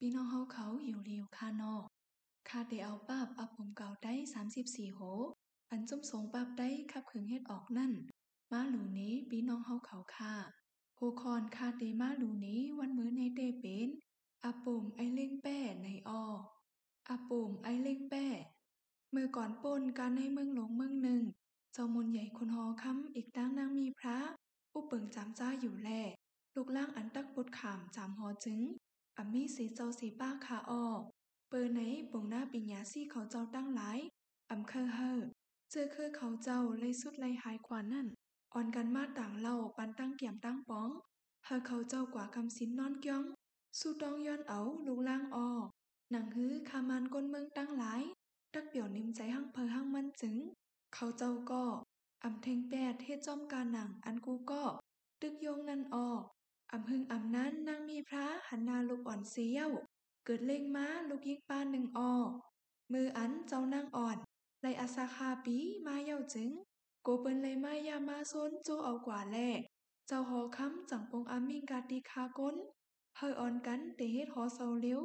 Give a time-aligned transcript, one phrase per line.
[0.00, 1.74] พี่น้องเฮาเขาอยู่ลีอยู่คานอ
[2.48, 4.14] คาเตเอาปับอับผมเก่าได้
[4.54, 5.00] 34โห
[5.70, 7.92] อันจุ่มสงปับได้ขับขึงเฮ็ดออกนั่น
[8.52, 10.34] มาหลูนี้พี่น้องเฮาเขาค่ะ
[10.96, 13.88] โฮคอนคาเตมาหลูนี้วันมื้อในเตเป็น
[14.44, 16.24] อาปุ่มไอเล่งแป้ในออ
[17.08, 18.26] อาปุ่มไอเล่งแป้
[19.14, 21.22] มือก่อนปนการในเมืองหลวงเมืองหนึ่ง
[21.72, 24.18] เจ้ามนใหญ่คนหอค้ำอีกตั้งนางมีพระ
[24.70, 25.90] ผู้เปิงจำจ้าอยู่แล
[26.54, 28.60] ลูกล่างอันตักปุดขามจำหอจึง
[29.16, 30.84] อามีสีเจ้าสีป้าคาออ
[31.48, 31.80] เปิดไหน
[32.10, 33.98] ปงหน้าปิญญาซี่เขาเจ้าตั้งหลาย
[34.50, 35.20] อำเคอเฮอ
[35.70, 38.06] เจอคือเขาเจ้าเลยสุดเลยหายกว่านั่น
[38.54, 40.90] อ่อนกันมาต่างเล่าปันตั้งเกี่ยมตั้งป้อง
[41.44, 43.22] เฮอเขาเจ้ากว่าคำสินนอนเกี้ยง
[43.78, 45.48] สู้ต้องย้อนเอาลูกล่างออ
[46.10, 48.02] หนังฮื้อคามันก้นเมืองตั้งหลาย
[48.54, 50.34] ตักเปี่ยวนิ่มใจหั่งเพอหั่งมันจึง
[50.94, 51.64] เขาเจ้าก็
[52.24, 54.62] อำเทงแปดเฮ็ดจอมกาหนังอันกูก็
[55.20, 56.22] ตึกโยงนั่นออก
[56.72, 59.70] อำหึงอำนั้นนางมีพระหันนาลูกอ่อนเสียว
[60.24, 62.14] เกิดเล่งม้าลูกยิกป้านหนึ่งออ
[62.92, 64.16] มืออันเจ้านางอ่อน
[64.60, 66.50] ไลอาซาคาปีมาเย้าจึง
[67.02, 69.36] โกเปินเลยมายามาซนโจเอากว่าแล
[70.06, 72.56] เจ้าหอคำจังปงอามิงกาติคาก้น
[73.16, 75.00] เฮออ่อนกันเตเฮ็ดหอเซาเลี้ยว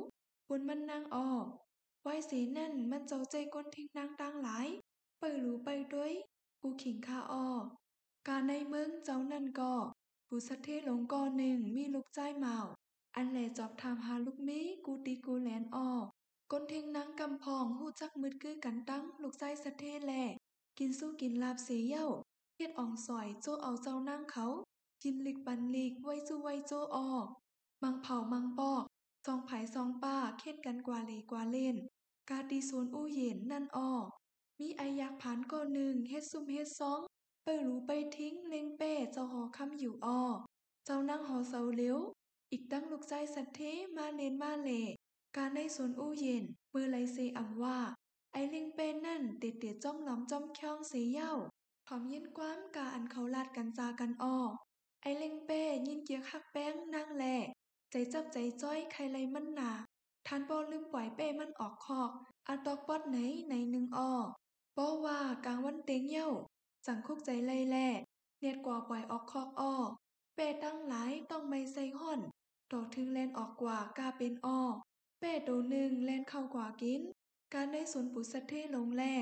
[0.48, 1.28] ปุนมันนางออ
[2.04, 4.68] ไว้สีนั่นมันเจ้าใจก้นทิ้งนางตั้งหลาย
[5.20, 6.12] เปิดรู้ไปด้วย
[6.62, 7.48] กูขิงคาออ
[8.28, 9.74] การในเมืองเจ้านั่นก็
[10.34, 12.58] ผู้สัทเทหลงกอหนึ่งมีลูกใจเมา
[13.16, 15.92] อันแหลจอบทำหาลูกมีกูตีกูแลนออ
[16.52, 20.14] ก้นเทงนางกำพองหูจักมืดคือกันตั้งลูกใจสัทเทแหล
[20.80, 22.08] กินสู้กินลาบเสียเย้า
[22.56, 24.46] เฮ็ดอ่องสอยโจเอาเจ้านั่งเขา
[25.04, 27.10] กินลิกปันลิกไว้จู้ไว้โจออ
[27.84, 28.84] มังเผามังปอก
[29.26, 31.76] ซองไผซองป้าเค็ดกันกว่าเลกว่าเล่น
[32.30, 33.92] กาตีสวนอู้เย็นนั่นออ
[34.60, 37.02] มีไอยักษ์ผานก็หนึ่งเฮ็ดซุ่มเฮ็ดซอง
[37.44, 40.22] ไปรู้ไปทิ้งเล็งเป้เจ้าหอคำอยู่ออ
[40.86, 42.00] เจ้านั่งหอเสาเลี้ยว
[42.52, 43.62] อีกตั้งลูกใจสัตเท
[43.98, 44.70] มาเน้นมาเล
[45.38, 47.80] การในสวนอู้เย็น เมื่อไลเซอำว่า
[48.34, 51.34] ไอเล็งเป้นั่นเตียเตียจ้องหลอมจ้อมคองเสียเย้า
[51.88, 54.38] ถอมยินกว้ามกาอันเขาลาดกันจากันออ
[55.02, 57.26] ไอเล็งเป้ยินเกียกฮักแป้งนั่งแหล
[57.92, 59.72] ใจจับใจจ้อยใครไรมันหนา
[60.28, 62.12] ทานบ่ลืมปล่อยเป้มันออกคอก
[62.48, 64.14] อาตอกปอดไหนไหนหนึ่งออ
[64.78, 66.30] บ่ว่ากลางวันเต็งเย้า
[66.86, 67.88] จังคุกใจไล่แล่
[68.40, 69.76] เนียดกว่าปล่อยออกคอกอ้อ
[70.36, 72.20] เป้ตั้งหลายต้องไม่ใส่ห่อน
[72.72, 74.62] ดอกถึงแลนออกกว่ากาเป็นอ้อ
[75.20, 77.02] เป้โตหนึ่งแลนเข้ากว่ากิน
[77.54, 79.16] การได้สนปุสัทเทลงแล่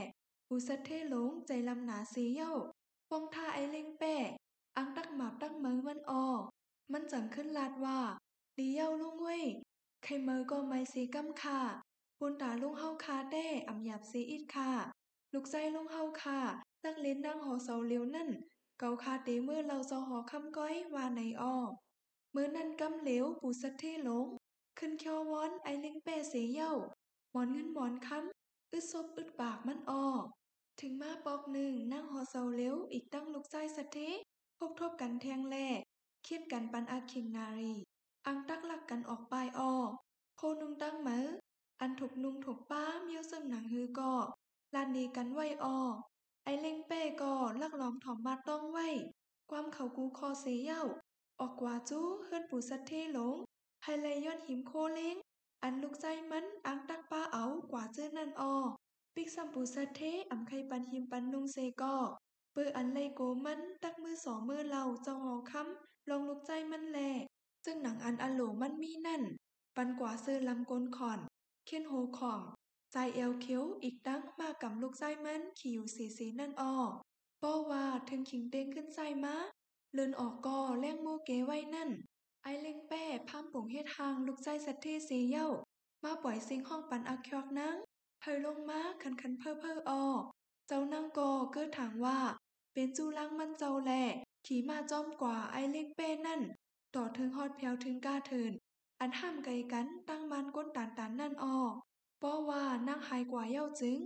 [0.47, 2.53] ปุสัทเทหลงใจลำหนาเสียเย้า
[3.09, 4.15] ปงท่าไอเล็งแป้
[4.77, 6.27] อังตักหมาบตักเมือมันอ้อ
[6.91, 7.99] มันจังขึ้นลาดว่า
[8.57, 9.43] ดีเย้าลุงเว้ย
[10.03, 11.59] ใครเมอก็ไม่สีกำค่ะ
[12.19, 14.71] ปุนตาลุงเฮาคาแต้อำหยาบเสียอิดค่ะ
[15.33, 16.39] ลูกใจลุงเฮาค่ะ
[16.85, 18.29] นักเล่นนั่งหอเสาเลียวนั่น
[18.79, 21.55] เกาคาเตเมื่อเราเจ้าหอคำก้อยว่าในอ้อ
[22.31, 24.27] เมื่อนั้นกำเหลวปูสัทเทหลง
[24.77, 26.73] ขึ้นเคียววอนไอเล็งแป้เสียเย้า
[27.31, 30.05] หมอนเงินหมอนคำอึดซบอึดปากมันอ้อ
[30.79, 33.99] ถึงมาปอกหนึ่งนั่งหอเสาเลี้ยวอีกตั้งลูกใจสัทเท
[34.59, 35.55] พบทบกันแทงแล
[36.23, 37.73] เคียดกันปันอาคิงนารี
[38.27, 39.73] อังตักหลักกันออกปลายอ้อ
[40.37, 41.25] โคนุงตั้งเหมอ
[41.81, 44.13] อันถกนุงถกป้าเมียวเสริมหนังฮือก็
[44.75, 45.79] ลานนีกันไว้อ้อ
[46.49, 48.89] ไอเล็งเป้ก็ลักล้อมถอมมาต้องไว้
[49.49, 50.83] ความเขากูคอเสียเย้า
[51.39, 53.35] ออกกว่าจู้เฮือนปู่สัทเทหลง
[53.83, 55.15] ไฮไลยอดหิมโคเล้ง
[55.63, 58.55] อันลูกใจมันอังตักป้าเอากว่าเจ้อนั่นออ
[59.15, 60.01] ปิกซัมปูสัทเท
[60.31, 61.95] อำไคปันหิมปันนุงเซก็
[62.53, 66.99] เปื้ออันไลโกมันตักมือสองมือเราเจ้าหอคำลองลูกใจมันแล
[67.65, 69.21] ซึ่งหนังอันอันโหลมันมีนั่น
[69.75, 71.19] ปันกว่าซื้อลำกลนขอน
[71.65, 72.41] เขียนโหของ
[72.93, 76.75] ใจเอลเขียวอีกตั้งมากับลูกใจมันขี่อยู่สีสีนั่นออ
[77.41, 79.35] ป้อว่าถึงขิงเต้งขึ้นใจมา
[79.93, 81.89] เลินออกก็แล่งโมเกไว้นั่น
[82.43, 85.47] ไอเล็งแป้พามป่งเฮ็ดทางลูกใจสัตเทเสียเย้า
[86.03, 87.75] มาปล่อยสิงห้องปันอักคอกนัง
[88.21, 90.03] เฮยลงมาคันคันเพ้อเพ้อออ
[90.67, 92.19] เจ้านางกอเกิดถางว่า
[92.73, 94.03] เป็นจูลังมันเจ้าแหล่
[94.45, 96.41] ขี่มาจอมกว่าไอเล็งเป้นั่น
[96.95, 98.51] ต่อถึงฮอดแผวถึงกาเทิน
[98.99, 101.57] อันห้ามไกลกันตั้งมันก้นตานตานนั่นออ
[102.23, 103.99] ป้อว่านั่งหายกว่าเย้าจึง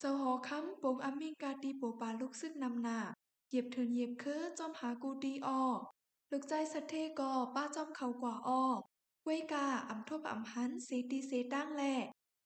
[0.00, 2.98] เจ้าหอคำปงอมิงกาตีโปปาลูกซึกนำหนา
[3.48, 5.62] เหยียบเทินเหยียบเคือจอมหากูตีออ
[6.30, 8.64] ลูกใจสัทเทกอป้าจอมเขากว่าออ
[9.24, 11.82] เว้กาอำทบอำหันเสตีเสตั้งแหล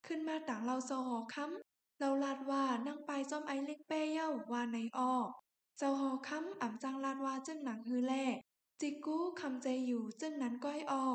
[0.07, 5.15] ขึ้นมาต่างเราเจ้าหอคำเราลาดว่านั่งไปจอมไอเล็กแป้เย้าว่าในออ
[5.79, 8.15] เจ้าหอคำอ่ำจังลาดว่าจึงหนังฮือแล
[8.81, 11.07] จิกกู้คำใจอยู่จึงนั้นก้อยออ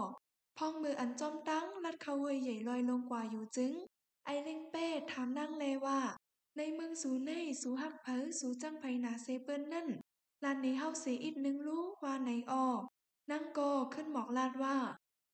[0.58, 3.74] พองมืออันจอมตั้งลัดเขาเวยใหญ่ลอยลงกว่าอยู่จึง
[4.26, 6.00] ไอเล็งเป้ถามนั่งเลว่า
[6.58, 7.32] ในเมืองสูใน
[7.62, 9.88] สูหักเผอสูจังไผนาเซเปิ้นนั่น
[10.44, 12.68] ลานในเฮาเสียอีกนึงรู้ว่าในออ
[13.32, 14.78] นั่งก็ขึ้นหมอกลาดว่า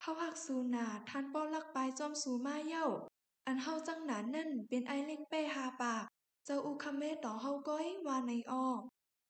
[0.02, 2.86] เฮาหักสูนาท่านป้อลักปายจอมสูมาเย้า
[3.46, 6.04] อันเฮาจังหนานนั่นเป็นไอเล่งเป้หาปาก
[6.44, 8.66] เจ้าอุคำเมต่อเฮาก้อยว่าในอ้อ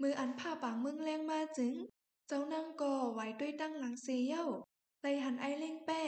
[0.01, 1.73] มืออันผ้าปางเมืองแรงมาจึง
[2.29, 4.47] เจ้านางก่อไหวด้วยตั้งหลังเสียเย้า
[5.03, 6.03] ไลหันไอเล่งแป้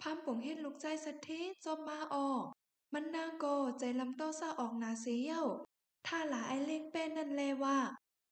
[0.00, 2.28] พามป่งเฮ็ดลูกใจสัทธิจอมมาออ
[2.96, 5.44] มันนางก่อใจลำเต้าซาออกหนาเสียเย้า
[6.06, 7.78] ถ้าหลาไอเล่งแป้นั่นแลว่า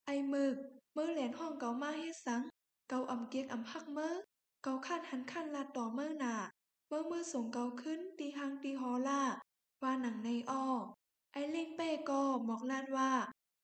[0.06, 0.55] ไอมึก
[0.97, 2.43] มือเหรียญห้องเกามาเฮ็ดสัง
[2.88, 4.14] เกาอำเกียกอำพักเมื่อ
[4.62, 6.35] เกาคาดหันคันลาต่อเมื่อหนา
[6.88, 9.23] เมื่อเมื่อส่งเกาขึ้นตีหังตีฮอล่า
[9.82, 10.67] ว่าหนังในอ้อ
[11.32, 13.12] ไอเล่งเป้กอหมอกลาดว่า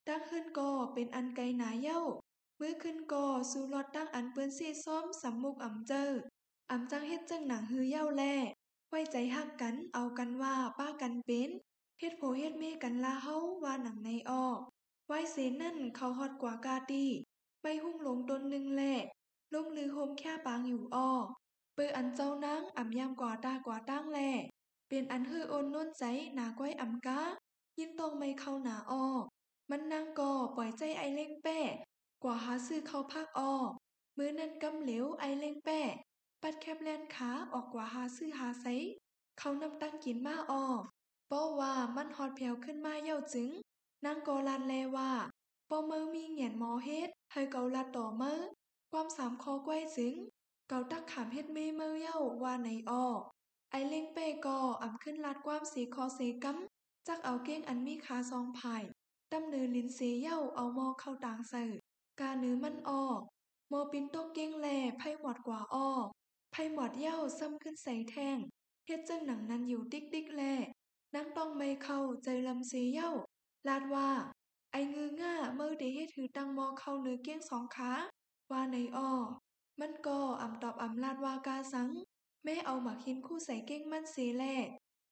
[0.07, 2.01] ตั้งขึ้นกอเป็นอันไกลหนาเย้า
[2.57, 6.11] เมื่อขึ้นกอสู่รอดตั้งอันเปื้อนซีซ้อมสำมุกอำเจอ
[6.71, 8.23] อำจังเฮ็ดจังหนังฮือเย้าแล
[8.91, 11.51] ไว้ใจฮักกัน เอากันว่าป้ากันเป็น
[11.99, 14.45] เฮ็ดโผเฮ็ดเมกันลาเฮาว่าหนังในอ้อ
[15.07, 17.05] ไว้เสนั่นเขาฮอดกว่ากาตี
[17.61, 18.95] ไม่หุ่งหลงตนหนึ่งแหละ
[19.55, 21.11] ลงลือโฮมแค่ปางอยู่อ้อ
[21.75, 24.19] เปืออันเจ้านางอ่ำยามกว่าตากว่าตั้งแหล
[24.89, 26.05] เป็นอันฮือโอนน้นใจ
[26.35, 27.21] หนาก้อยอ่ำกา
[27.79, 29.07] ยินตรงไม่เข้าหนาอ้อ
[29.71, 31.61] มันนางก่อปล่อยใจไอเล่งแป้
[32.23, 33.55] กว่าหาซื้อเข้าภาคอ้อ
[34.17, 35.81] มือนั้นกำเหลวไอเล่งแป้
[36.43, 38.67] ปัดแคบแลนขาออกกว่าหาซื้อหาไซ
[39.39, 40.65] เขานำตั้งกินมาอ้อ
[41.31, 43.51] ป้อว่ามันฮอดแผวขึ้นมาเย้าจึง
[44.05, 45.11] นางกอลันแลว่า
[45.69, 48.41] ปอเมือมีเหงียนหมอเฮ็ดให้เกาลัดต่อเมือ
[48.91, 50.15] ความสามคอก้วยจึง
[50.69, 53.07] เกาตักขามเฮ็ดเมเมือเย้าว่าในอ้อ
[53.71, 56.57] ไอเล่งเป้กออ่ำขึ้นลาดความสีคอเสกัม
[57.07, 58.77] จักเอาเก้งอันมีขาซองไผ่
[59.33, 61.65] ตำเนือลินเสเย้าเอามอเข้าต่างเสิ
[62.21, 63.05] กาเนื้อมันอ้อ
[63.73, 64.67] มอปินตกเก้งแล
[64.99, 65.91] ไพ่หมดกว่าอ้อ
[66.51, 68.39] ไพ่หมดเย้าซ้ำขึ้นใส่แท่ง
[68.87, 70.43] เฮ็ดจังหนังนั้นอยู่ติ๊กติ๊กแล
[71.15, 73.11] นังต้องไม่เข้าใจลำเสียเย้า
[73.69, 74.11] ลาดว่า
[74.73, 77.93] ไองือง่าเมื่อเดเฮ็ดถือตังมอเข้าเนื้อเก้งสองขา
[78.51, 79.11] ว่าในอ้อ
[79.81, 81.89] มันก็อ่ำตอบอ่ำลาดว่ากาสัง
[82.45, 84.45] แม่เอาหมักหินคู่ใส่เก้งมันเสียแล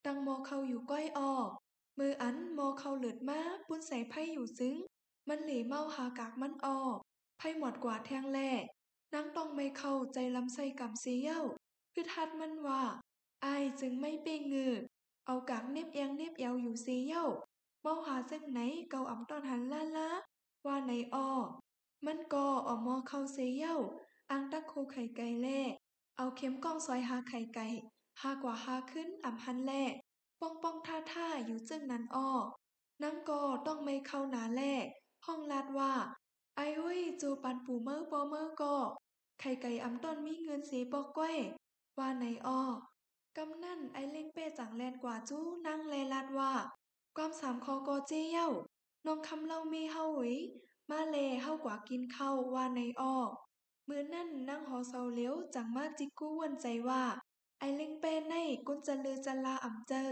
[0.05, 1.33] ตังมอเข้าอยู่ก้อยอ้อ
[1.99, 4.77] มืออันมอเข้าเหลือดมาปุ้นใส่ไพ่อยู่ซึ้ง
[5.29, 6.79] มันเหลเมาหากากมันอ้อ
[7.38, 8.38] ไพ่หมดกว่าแทงแล
[9.18, 11.42] นางต้องไม่เข้าใจลำไส้กำเสียเย้า
[11.92, 12.82] คือทัดมันว่า
[13.42, 13.46] ไอ
[13.80, 14.74] จึงไม่เป้งเงือ
[15.26, 17.26] เอากากเน็บเอียงเน็บเอวอยู่เสียเย้า
[17.82, 18.60] เมาหาเส้นไหน
[18.90, 20.08] เกาอ่ำตอนหันล่าล้า
[20.66, 21.30] ว่าในอ้อ
[22.06, 23.76] มันก็ออมอเข้าเสียเย้า
[24.30, 25.60] อังตักโคไข่ไก่แล่
[26.16, 27.66] เอาเข็มกล้องซอยหาไข่ไก่
[28.22, 29.82] หากว่าหาขึ้นอ่ำหันแล่
[30.40, 32.30] ป้องป้องท่าท่าอยู่จึงนั้นอ้อ
[33.02, 34.72] นังก็ต้องไม่เข้าหนาแล่
[35.26, 35.92] ห้องลาดว่า
[36.56, 38.74] ไอ้เว้ยจูปันปูเมอร์ปอเมอร์ก็
[39.41, 41.37] ไข่ไก่อำต้นมีเงินสีปอกก้อย
[41.99, 42.62] ว่าในอ้อ
[43.37, 46.53] กำนั่นไอเล่งเป้จังแลนกว่าจู้นั่งแลลาดว่า
[47.17, 48.49] ความสามคอกอเจี้เย้า
[49.06, 50.35] น้องคำเล่ามีเฮาหวิ
[50.91, 53.17] มาเลเฮากว่ากินข้าวว่าในอ้อ
[53.88, 57.03] มือนั่นนั่งหอเซาเลี้ยวจังมาจิกกู้วนใจว่า
[57.59, 58.35] ไอเล่งเป้ใน
[58.67, 60.11] กุนจะลือจะลาอ่ำเจอ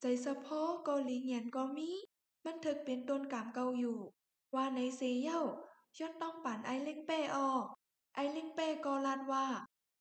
[0.00, 1.90] ใจสะพอก็ลีเงียนก็มี
[2.44, 3.98] มันถึกเป็นต้นกามเก่าอยู่
[4.54, 5.40] ว่าในเซเย้า
[5.98, 7.50] ย้อนต้องป่านไอเล่งเป้ออ
[8.16, 9.46] ไอเล่งเป้ก็ลาดว่า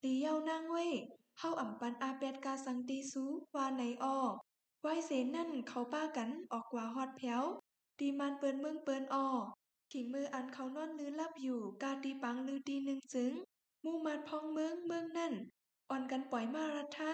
[0.04, 0.92] ลีเย้านั่งเว้ย
[1.40, 3.24] เฮาอ่ำปันอาเป็ดกาสังตีซู
[3.56, 4.18] ว่าในอ้อ
[4.82, 7.44] ไว้เสนนั่นเขาป้ากันออกกว่าฮอดแผว
[8.00, 9.28] ตีมันเปิ้นเมืองเปิ้นอ้อ
[9.92, 13.32] ขิงมืออันเขานอนลือลับอยู่กาตีปังลือตีหนึ่งจึง
[13.84, 15.34] มู่มาดพองเมืองเมืองนั่น
[15.90, 17.12] อ่อนกันปล่อยมารัทะ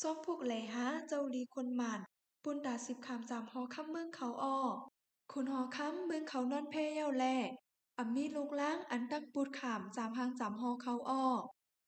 [0.00, 2.00] ซ่องพวกแหล่หาเจ้าลีคนหมาน
[2.42, 4.58] ปุนตาสิบขามสามหอค้ำเมืองเขาอ้อ
[5.32, 7.24] คุณหอค้ำเมืองเขานอนเพเย้าแล
[8.02, 11.26] อ่ำมีลูกล้างอันตักปูดขามสามหางสามหอเขาอ้อ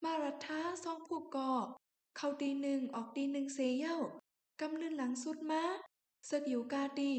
[0.05, 1.53] มารัทะซ่องผูกกอ
[2.17, 3.97] เข้าตีหนึ่งออกตีหนึ่งเซเย้า
[4.61, 5.63] กำลื่นหลังสุดมา
[6.27, 7.13] เสกอยู่กาตี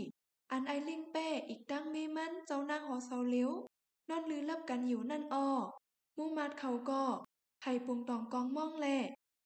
[0.52, 3.52] อันไอลิงแป้อีกตั้งเมมันเจ้านางหอเสาเลี้ยว
[4.10, 5.50] นอนลือลับกันอยู่นั่นอ้อ
[6.18, 7.04] มูมาดเขาก็
[7.60, 8.98] ไผ่ปุงตองกองม่องแหล่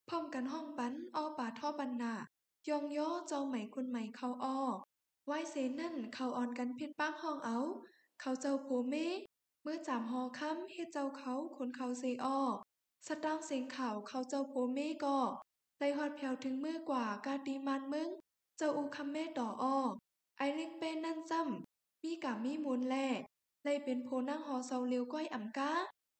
[0.09, 2.13] พร้อมกันห้องปันอ้อป่าท่อบันนา
[2.69, 4.59] ยองย่อเจ้าไหมคุณไหมเขาอ้อ
[5.25, 7.59] ไหวเสนั่นเขาอ่อนกันเพิษป้างห้องเอา
[8.21, 8.95] เขาเจ้าโพเม
[9.65, 12.39] มื่อจามหอค้ำเฮ็ดเจ้าเขาคนเขาเซอ้อ
[13.07, 15.17] สตางเสียงข่าวเขาเจ้าโพเมก็
[15.77, 18.09] ไลฮอดแผวถึงมือกว่ากาตีมันมึง
[18.57, 19.77] เจ้าอูคำแม่ต่ออ้อ
[20.37, 23.07] ไอเล็งเป็นนั่นซ้ำมีกามีมูลแล่
[23.63, 25.71] ไลเป็นโพนั่งหอเซาเลียวก้อยอ่ำกา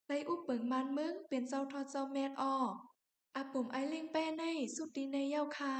[0.08, 2.55] ไลอุบเปิงมันมึงเป็นเจ้าทอดเจ้าแม่อ้อ
[3.36, 4.43] อาปุ่มไอเล็งแป้ใน
[4.75, 5.74] สุดดีในเย้าค่ะ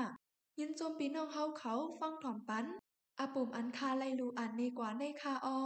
[0.60, 2.66] ยินโจมปีน้องเฮาเขาฟังถอมปัน
[3.20, 5.60] อาปุ่มอันคาไลลูอันในกว่าในคาอ้อ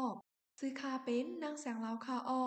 [0.60, 2.44] ซื้อคาเป็นนางแสงเลาคาอ้อ